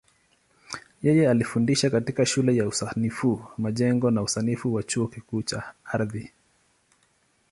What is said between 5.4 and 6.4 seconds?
cha Ardhi.